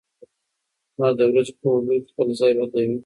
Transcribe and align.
لمر 0.95 1.11
د 1.17 1.21
ورځې 1.29 1.53
په 1.59 1.65
اوږدو 1.71 1.95
کې 2.03 2.09
خپل 2.11 2.27
ځای 2.39 2.51
بدلوي. 2.59 2.97